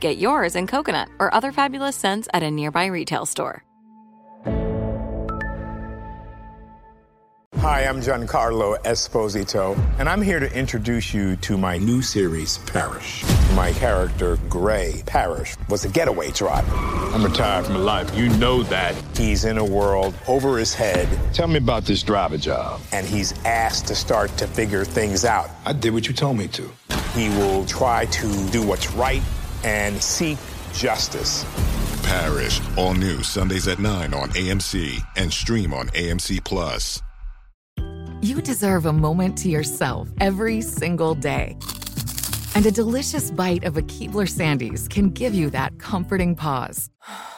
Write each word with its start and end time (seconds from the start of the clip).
Get 0.00 0.18
yours 0.18 0.54
in 0.54 0.66
coconut 0.66 1.08
or 1.18 1.32
other 1.34 1.52
fabulous 1.52 1.96
scents 1.96 2.28
at 2.32 2.42
a 2.42 2.50
nearby 2.50 2.86
retail 2.86 3.26
store. 3.26 3.64
Hi, 7.56 7.84
I'm 7.86 8.00
Giancarlo 8.00 8.78
Esposito, 8.84 9.76
and 9.98 10.08
I'm 10.08 10.22
here 10.22 10.38
to 10.38 10.50
introduce 10.56 11.12
you 11.12 11.34
to 11.36 11.58
my 11.58 11.76
new 11.76 12.00
series, 12.02 12.58
Parish. 12.58 13.24
My 13.54 13.72
character, 13.72 14.38
Gray 14.48 15.02
Parish, 15.06 15.56
was 15.68 15.84
a 15.84 15.88
getaway 15.88 16.30
driver. 16.30 16.70
I'm 16.76 17.24
retired 17.24 17.66
from 17.66 17.76
life. 17.78 18.14
You 18.16 18.28
know 18.38 18.62
that. 18.64 18.94
He's 19.16 19.44
in 19.44 19.58
a 19.58 19.64
world 19.64 20.14
over 20.28 20.56
his 20.56 20.72
head, 20.72 21.08
Tell 21.34 21.48
me 21.48 21.56
about 21.58 21.84
this 21.84 22.02
driver 22.04 22.38
job. 22.38 22.80
and 22.92 23.04
he's 23.04 23.32
asked 23.44 23.88
to 23.88 23.96
start 23.96 24.30
to 24.38 24.46
figure 24.46 24.84
things 24.84 25.24
out. 25.24 25.50
I 25.66 25.72
did 25.72 25.92
what 25.92 26.06
you 26.06 26.14
told 26.14 26.38
me 26.38 26.46
to. 26.48 26.70
He 27.14 27.28
will 27.30 27.66
try 27.66 28.04
to 28.04 28.48
do 28.50 28.64
what's 28.64 28.92
right 28.92 29.22
and 29.68 30.02
seek 30.02 30.38
justice. 30.72 31.44
Parish, 32.02 32.60
all 32.76 32.94
new 32.94 33.22
Sundays 33.22 33.68
at 33.68 33.78
9 33.78 34.14
on 34.14 34.30
AMC 34.30 34.98
and 35.16 35.30
stream 35.30 35.74
on 35.74 35.88
AMC 35.88 36.42
Plus. 36.42 37.02
You 38.22 38.40
deserve 38.42 38.86
a 38.86 38.92
moment 38.92 39.36
to 39.38 39.48
yourself 39.48 40.08
every 40.20 40.60
single 40.62 41.14
day. 41.14 41.56
And 42.54 42.66
a 42.66 42.72
delicious 42.72 43.30
bite 43.30 43.64
of 43.64 43.76
a 43.76 43.82
Keebler 43.82 44.26
Sandies 44.26 44.88
can 44.88 45.10
give 45.10 45.34
you 45.34 45.50
that 45.50 45.78
comforting 45.78 46.34
pause. 46.34 46.90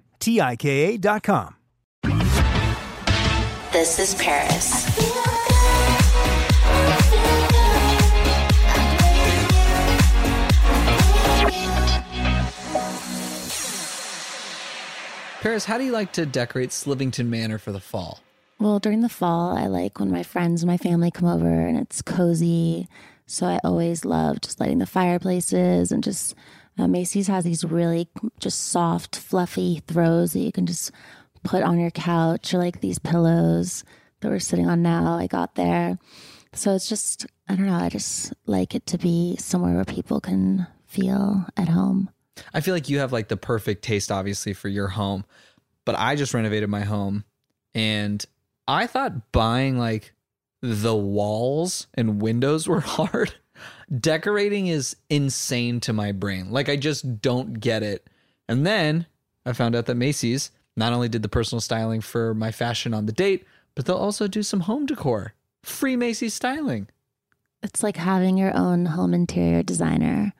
T 0.21 0.39
I 0.39 0.55
K 0.55 0.95
A.com. 0.95 1.55
This 3.73 3.99
is 3.99 4.15
Paris. 4.15 4.85
Paris, 15.41 15.65
how 15.65 15.79
do 15.79 15.83
you 15.83 15.91
like 15.91 16.11
to 16.13 16.27
decorate 16.27 16.69
Slivington 16.69 17.27
Manor 17.27 17.57
for 17.57 17.71
the 17.71 17.79
fall? 17.79 18.19
Well, 18.59 18.77
during 18.77 19.01
the 19.01 19.09
fall, 19.09 19.57
I 19.57 19.65
like 19.65 19.99
when 19.99 20.11
my 20.11 20.21
friends 20.21 20.61
and 20.61 20.67
my 20.69 20.77
family 20.77 21.09
come 21.09 21.27
over 21.27 21.47
and 21.47 21.79
it's 21.79 22.03
cozy. 22.03 22.87
So 23.25 23.47
I 23.47 23.59
always 23.63 24.05
love 24.05 24.41
just 24.41 24.59
lighting 24.59 24.77
the 24.77 24.85
fireplaces 24.85 25.91
and 25.91 26.03
just 26.03 26.35
uh, 26.77 26.87
Macy's 26.87 27.27
has 27.27 27.43
these 27.43 27.63
really 27.63 28.07
just 28.39 28.67
soft, 28.67 29.17
fluffy 29.17 29.81
throws 29.87 30.33
that 30.33 30.39
you 30.39 30.51
can 30.51 30.65
just 30.65 30.91
put 31.43 31.63
on 31.63 31.79
your 31.79 31.91
couch 31.91 32.53
or 32.53 32.57
like 32.57 32.81
these 32.81 32.99
pillows 32.99 33.83
that 34.21 34.29
we're 34.29 34.39
sitting 34.39 34.67
on 34.67 34.81
now. 34.81 35.17
I 35.17 35.27
got 35.27 35.55
there. 35.55 35.97
So 36.53 36.75
it's 36.75 36.89
just, 36.89 37.25
I 37.47 37.55
don't 37.55 37.65
know, 37.65 37.75
I 37.75 37.89
just 37.89 38.33
like 38.45 38.75
it 38.75 38.85
to 38.87 38.97
be 38.97 39.35
somewhere 39.37 39.73
where 39.73 39.85
people 39.85 40.19
can 40.19 40.67
feel 40.87 41.45
at 41.57 41.69
home. 41.69 42.09
I 42.53 42.61
feel 42.61 42.73
like 42.73 42.89
you 42.89 42.99
have 42.99 43.11
like 43.11 43.29
the 43.29 43.37
perfect 43.37 43.83
taste, 43.83 44.11
obviously, 44.11 44.53
for 44.53 44.67
your 44.67 44.89
home. 44.89 45.25
But 45.85 45.95
I 45.97 46.15
just 46.15 46.33
renovated 46.33 46.69
my 46.69 46.81
home 46.81 47.23
and 47.73 48.23
I 48.67 48.87
thought 48.87 49.31
buying 49.31 49.77
like 49.77 50.13
the 50.61 50.95
walls 50.95 51.87
and 51.93 52.21
windows 52.21 52.67
were 52.67 52.81
hard. 52.81 53.33
Decorating 53.99 54.67
is 54.67 54.95
insane 55.09 55.79
to 55.81 55.93
my 55.93 56.11
brain. 56.11 56.51
Like 56.51 56.69
I 56.69 56.75
just 56.75 57.21
don't 57.21 57.59
get 57.59 57.83
it. 57.83 58.07
And 58.47 58.65
then 58.65 59.05
I 59.45 59.53
found 59.53 59.75
out 59.75 59.85
that 59.87 59.95
Macy's 59.95 60.51
not 60.75 60.93
only 60.93 61.09
did 61.09 61.21
the 61.21 61.29
personal 61.29 61.61
styling 61.61 62.01
for 62.01 62.33
my 62.33 62.51
fashion 62.51 62.93
on 62.93 63.05
the 63.05 63.11
date, 63.11 63.45
but 63.75 63.85
they'll 63.85 63.95
also 63.95 64.27
do 64.27 64.43
some 64.43 64.61
home 64.61 64.85
decor. 64.85 65.33
Free 65.63 65.95
Macy's 65.95 66.33
styling. 66.33 66.87
It's 67.63 67.83
like 67.83 67.97
having 67.97 68.37
your 68.37 68.55
own 68.57 68.87
home 68.87 69.13
interior 69.13 69.63
designer. 69.63 70.33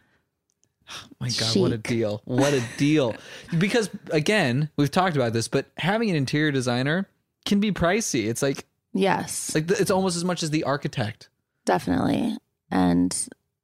Oh 0.89 1.07
my 1.19 1.29
God, 1.29 1.55
what 1.57 1.71
a 1.71 1.77
deal. 1.77 2.21
What 2.25 2.53
a 2.53 2.63
deal. 2.77 3.15
because 3.57 3.89
again, 4.11 4.69
we've 4.77 4.91
talked 4.91 5.15
about 5.15 5.33
this, 5.33 5.47
but 5.47 5.67
having 5.77 6.09
an 6.09 6.15
interior 6.15 6.51
designer 6.51 7.07
can 7.45 7.59
be 7.59 7.71
pricey. 7.71 8.27
It's 8.27 8.41
like 8.41 8.65
Yes. 8.93 9.55
like 9.55 9.69
it's 9.71 9.91
almost 9.91 10.17
as 10.17 10.25
much 10.25 10.43
as 10.43 10.49
the 10.49 10.63
architect. 10.65 11.29
Definitely. 11.65 12.35
And 12.71 13.15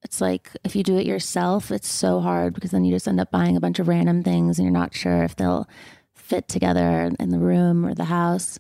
it's 0.04 0.22
like 0.22 0.52
if 0.64 0.76
you 0.76 0.84
do 0.84 0.98
it 0.98 1.06
yourself, 1.06 1.72
it's 1.72 1.88
so 1.88 2.20
hard 2.20 2.54
because 2.54 2.72
then 2.72 2.86
you 2.86 2.94
just 2.94 3.08
end 3.08 3.20
up 3.20 3.32
buying 3.32 3.58
a 3.58 3.62
bunch 3.62 3.80
of 3.80 3.88
random 3.88 4.24
things 4.24 4.58
and 4.58 4.66
you're 4.66 4.74
not 4.74 4.94
sure 4.94 5.24
if 5.24 5.36
they'll 5.36 5.68
fit 6.14 6.48
together 6.48 7.12
in 7.20 7.30
the 7.30 7.40
room 7.40 7.86
or 7.86 7.94
the 7.94 8.06
house. 8.06 8.60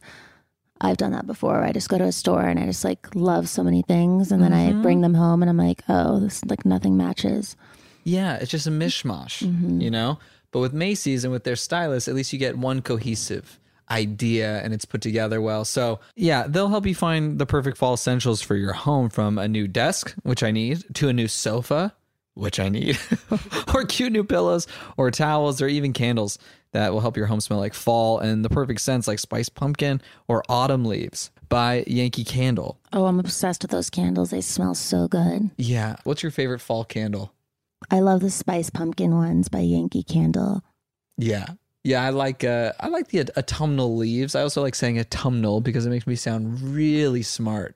I've 0.79 0.97
done 0.97 1.11
that 1.11 1.27
before. 1.27 1.63
I 1.63 1.71
just 1.71 1.89
go 1.89 1.97
to 1.97 2.05
a 2.05 2.11
store 2.11 2.43
and 2.43 2.59
I 2.59 2.65
just 2.65 2.83
like 2.83 3.15
love 3.15 3.49
so 3.49 3.63
many 3.63 3.81
things 3.81 4.31
and 4.31 4.41
then 4.41 4.53
I 4.53 4.69
mm-hmm. 4.69 4.81
bring 4.81 5.01
them 5.01 5.15
home 5.15 5.41
and 5.41 5.49
I'm 5.49 5.57
like, 5.57 5.83
oh, 5.89 6.19
this 6.19 6.43
like 6.45 6.65
nothing 6.65 6.97
matches. 6.97 7.55
Yeah, 8.03 8.35
it's 8.35 8.51
just 8.51 8.67
a 8.67 8.71
mishmash, 8.71 9.43
mm-hmm. 9.43 9.81
you 9.81 9.91
know? 9.91 10.19
But 10.51 10.59
with 10.59 10.73
Macy's 10.73 11.23
and 11.23 11.33
with 11.33 11.43
their 11.43 11.55
stylists, 11.55 12.07
at 12.07 12.15
least 12.15 12.31
you 12.31 12.39
get 12.39 12.57
one 12.57 12.81
cohesive 12.81 13.59
idea 13.89 14.61
and 14.63 14.73
it's 14.73 14.85
put 14.85 15.01
together 15.01 15.41
well. 15.41 15.65
So, 15.65 15.99
yeah, 16.15 16.45
they'll 16.47 16.69
help 16.69 16.85
you 16.85 16.95
find 16.95 17.39
the 17.39 17.45
perfect 17.45 17.77
fall 17.77 17.93
essentials 17.93 18.41
for 18.41 18.55
your 18.55 18.73
home 18.73 19.09
from 19.09 19.37
a 19.37 19.47
new 19.47 19.67
desk, 19.67 20.15
which 20.23 20.43
I 20.43 20.51
need, 20.51 20.83
to 20.95 21.09
a 21.09 21.13
new 21.13 21.27
sofa, 21.27 21.93
which 22.33 22.59
I 22.59 22.69
need, 22.69 22.99
or 23.73 23.85
cute 23.85 24.11
new 24.11 24.23
pillows 24.23 24.67
or 24.97 25.09
towels 25.11 25.61
or 25.61 25.67
even 25.67 25.93
candles 25.93 26.37
that 26.71 26.93
will 26.93 27.01
help 27.01 27.17
your 27.17 27.25
home 27.25 27.41
smell 27.41 27.59
like 27.59 27.73
fall 27.73 28.19
and 28.19 28.43
the 28.43 28.49
perfect 28.49 28.81
scents 28.81 29.07
like 29.07 29.19
spiced 29.19 29.55
pumpkin 29.55 30.01
or 30.27 30.43
autumn 30.49 30.85
leaves 30.85 31.31
by 31.49 31.83
Yankee 31.87 32.23
Candle. 32.23 32.77
Oh, 32.93 33.05
I'm 33.05 33.19
obsessed 33.19 33.63
with 33.63 33.71
those 33.71 33.89
candles. 33.89 34.31
They 34.31 34.41
smell 34.41 34.75
so 34.75 35.07
good. 35.07 35.49
Yeah. 35.57 35.95
What's 36.03 36.23
your 36.23 36.31
favorite 36.31 36.59
fall 36.59 36.83
candle? 36.83 37.33
I 37.89 38.01
love 38.01 38.21
the 38.21 38.29
spice 38.29 38.69
pumpkin 38.69 39.15
ones 39.15 39.49
by 39.49 39.59
Yankee 39.59 40.03
Candle. 40.03 40.63
Yeah. 41.17 41.47
Yeah, 41.83 42.03
I 42.03 42.09
like 42.09 42.43
uh 42.43 42.73
I 42.79 42.87
like 42.87 43.07
the 43.09 43.29
autumnal 43.37 43.95
leaves. 43.95 44.35
I 44.35 44.41
also 44.41 44.61
like 44.61 44.75
saying 44.75 44.99
autumnal 44.99 45.61
because 45.61 45.85
it 45.85 45.89
makes 45.89 46.07
me 46.07 46.15
sound 46.15 46.61
really 46.61 47.23
smart. 47.23 47.75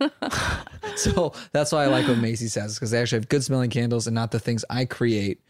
so 0.96 1.32
that's 1.52 1.72
why 1.72 1.84
I 1.84 1.86
like 1.86 2.06
what 2.08 2.18
Macy 2.18 2.48
says 2.48 2.74
because 2.74 2.90
they 2.90 3.00
actually 3.00 3.18
have 3.18 3.28
good 3.28 3.44
smelling 3.44 3.70
candles 3.70 4.06
and 4.06 4.14
not 4.14 4.30
the 4.30 4.40
things 4.40 4.64
I 4.70 4.84
create 4.84 5.40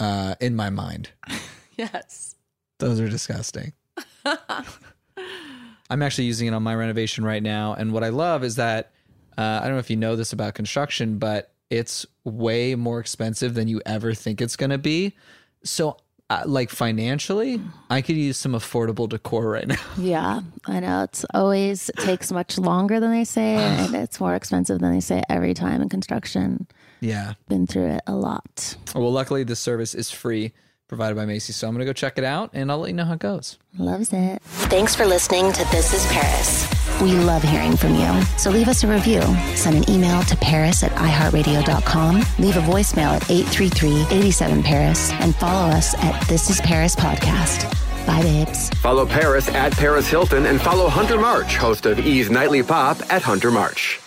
uh, 0.00 0.34
in 0.40 0.56
my 0.56 0.70
mind. 0.70 1.10
Yes. 1.78 2.36
Those 2.78 3.00
are 3.00 3.08
disgusting. 3.08 3.72
I'm 4.26 6.02
actually 6.02 6.24
using 6.24 6.46
it 6.46 6.54
on 6.54 6.62
my 6.62 6.74
renovation 6.74 7.24
right 7.24 7.42
now, 7.42 7.72
and 7.72 7.92
what 7.94 8.04
I 8.04 8.10
love 8.10 8.44
is 8.44 8.56
that 8.56 8.92
uh, 9.38 9.60
I 9.62 9.64
don't 9.64 9.72
know 9.72 9.78
if 9.78 9.88
you 9.88 9.96
know 9.96 10.14
this 10.14 10.34
about 10.34 10.54
construction, 10.54 11.18
but 11.18 11.54
it's 11.70 12.04
way 12.24 12.74
more 12.74 13.00
expensive 13.00 13.54
than 13.54 13.68
you 13.68 13.80
ever 13.86 14.12
think 14.12 14.42
it's 14.42 14.54
going 14.56 14.70
to 14.70 14.78
be. 14.78 15.16
So 15.64 15.96
uh, 16.30 16.42
like 16.46 16.70
financially, 16.70 17.60
I 17.90 18.00
could 18.00 18.16
use 18.16 18.36
some 18.38 18.52
affordable 18.52 19.08
decor 19.08 19.48
right 19.50 19.66
now. 19.66 19.76
Yeah, 19.98 20.40
I 20.66 20.80
know. 20.80 21.02
It's 21.04 21.24
always 21.34 21.88
it 21.90 21.98
takes 21.98 22.32
much 22.32 22.58
longer 22.58 23.00
than 23.00 23.10
they 23.10 23.24
say, 23.24 23.54
and 23.56 23.94
it's 23.94 24.18
more 24.20 24.34
expensive 24.34 24.78
than 24.80 24.92
they 24.92 25.00
say 25.00 25.22
every 25.28 25.54
time 25.54 25.82
in 25.82 25.88
construction. 25.88 26.66
Yeah. 27.00 27.34
Been 27.48 27.66
through 27.66 27.88
it 27.88 28.02
a 28.06 28.14
lot. 28.14 28.76
Well, 28.94 29.12
luckily 29.12 29.44
this 29.44 29.60
service 29.60 29.94
is 29.94 30.10
free, 30.10 30.52
provided 30.88 31.16
by 31.16 31.26
Macy's. 31.26 31.56
So 31.56 31.68
I'm 31.68 31.74
gonna 31.74 31.84
go 31.84 31.92
check 31.92 32.16
it 32.16 32.24
out, 32.24 32.50
and 32.54 32.70
I'll 32.70 32.78
let 32.78 32.88
you 32.88 32.94
know 32.96 33.04
how 33.04 33.14
it 33.14 33.18
goes. 33.18 33.58
Loves 33.76 34.12
it. 34.12 34.40
Thanks 34.42 34.94
for 34.94 35.04
listening 35.04 35.52
to 35.52 35.64
This 35.70 35.92
is 35.92 36.06
Paris. 36.12 36.81
We 37.02 37.12
love 37.14 37.42
hearing 37.42 37.76
from 37.76 37.96
you. 37.96 38.22
So 38.38 38.50
leave 38.50 38.68
us 38.68 38.84
a 38.84 38.86
review. 38.86 39.20
Send 39.56 39.76
an 39.76 39.90
email 39.90 40.22
to 40.22 40.36
paris 40.36 40.84
at 40.84 40.92
iheartradio.com. 40.92 42.14
Leave 42.38 42.56
a 42.56 42.60
voicemail 42.60 43.16
at 43.16 43.22
833-87-PARIS. 43.22 45.10
And 45.14 45.34
follow 45.34 45.68
us 45.68 45.94
at 45.98 46.28
This 46.28 46.48
is 46.48 46.60
Paris 46.60 46.94
Podcast. 46.94 47.68
Bye, 48.06 48.22
babes. 48.22 48.70
Follow 48.80 49.04
Paris 49.04 49.48
at 49.48 49.72
Paris 49.72 50.08
Hilton 50.08 50.46
and 50.46 50.60
follow 50.60 50.88
Hunter 50.88 51.18
March, 51.18 51.56
host 51.56 51.86
of 51.86 51.98
E's 51.98 52.30
Nightly 52.30 52.62
Pop 52.62 52.98
at 53.12 53.22
Hunter 53.22 53.50
March. 53.50 53.98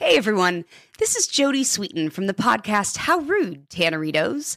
Hey 0.00 0.16
everyone, 0.16 0.64
this 1.00 1.16
is 1.16 1.26
Jodie 1.26 1.62
Sweetin 1.62 2.12
from 2.12 2.28
the 2.28 2.34
podcast 2.34 2.98
How 2.98 3.18
Rude, 3.18 3.68
Tanneritos. 3.68 4.56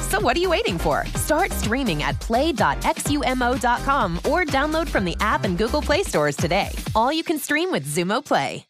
So 0.11 0.19
what 0.19 0.35
are 0.35 0.41
you 0.41 0.49
waiting 0.49 0.77
for? 0.77 1.05
Start 1.15 1.53
streaming 1.53 2.03
at 2.03 2.19
play.xumo.com 2.19 4.17
or 4.29 4.43
download 4.43 4.89
from 4.89 5.05
the 5.05 5.15
app 5.21 5.45
and 5.45 5.57
Google 5.57 5.81
Play 5.81 6.03
stores 6.03 6.35
today. 6.35 6.67
All 6.95 7.13
you 7.13 7.23
can 7.23 7.37
stream 7.37 7.71
with 7.71 7.87
Xumo 7.87 8.23
Play. 8.23 8.65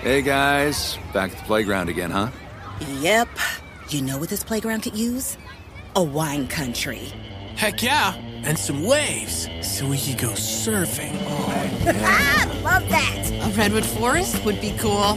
Hey 0.00 0.22
guys, 0.22 0.98
back 1.12 1.30
at 1.30 1.38
the 1.38 1.44
playground 1.44 1.88
again, 1.88 2.10
huh? 2.10 2.30
Yep. 2.98 3.28
You 3.90 4.02
know 4.02 4.18
what 4.18 4.28
this 4.28 4.42
playground 4.42 4.80
could 4.80 4.98
use? 4.98 5.38
A 5.94 6.02
wine 6.02 6.48
country. 6.48 7.12
Heck 7.54 7.80
yeah, 7.80 8.14
and 8.42 8.58
some 8.58 8.84
waves 8.84 9.48
so 9.62 9.88
we 9.88 9.98
could 9.98 10.18
go 10.18 10.30
surfing. 10.30 11.16
Oh, 11.28 11.92
ah, 12.02 12.60
love 12.64 12.88
that. 12.88 13.30
A 13.30 13.56
redwood 13.56 13.86
forest 13.86 14.44
would 14.44 14.60
be 14.60 14.74
cool. 14.78 15.16